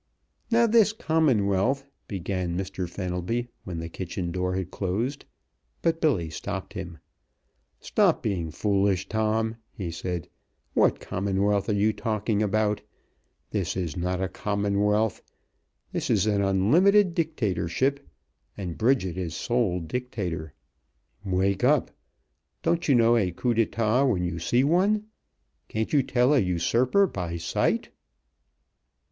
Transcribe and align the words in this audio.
"Now, 0.49 0.65
this 0.65 0.93
Commonwealth" 0.93 1.85
began 2.17 2.57
Mr. 2.57 2.89
Fenelby, 2.89 3.49
when 3.65 3.77
the 3.77 3.87
kitchen 3.87 4.31
door 4.31 4.55
had 4.55 4.71
closed, 4.71 5.25
but 5.83 6.01
Billy 6.01 6.31
stopped 6.31 6.73
him. 6.73 6.97
"Stop 7.79 8.23
being 8.23 8.49
foolish, 8.49 9.07
Tom," 9.07 9.57
he 9.71 9.91
said. 9.91 10.27
"What 10.73 10.99
Commonwealth 10.99 11.69
are 11.69 11.73
you 11.73 11.93
talking 11.93 12.41
about? 12.41 12.81
This 13.51 13.77
is 13.77 13.95
not 13.95 14.19
a 14.19 14.27
Commonwealth 14.27 15.21
this 15.91 16.09
is 16.09 16.25
an 16.25 16.41
unlimited 16.41 17.13
dictatorship, 17.13 17.99
and 18.57 18.79
Bridget 18.79 19.19
is 19.19 19.35
sole 19.35 19.79
dictator! 19.81 20.55
Wake 21.23 21.63
up; 21.63 21.91
don't 22.63 22.87
you 22.87 22.95
know 22.95 23.17
a 23.17 23.29
coup 23.31 23.53
d'état 23.53 24.09
when 24.11 24.23
you 24.23 24.39
see 24.39 24.63
one? 24.63 25.05
Can't 25.67 25.93
you 25.93 26.01
tell 26.01 26.33
a 26.33 26.39
usurper 26.39 27.05
by 27.05 27.37
sight?" 27.37 27.89